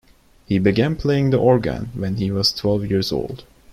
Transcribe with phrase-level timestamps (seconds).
[0.47, 3.43] He began playing the organ when he was twelve years old.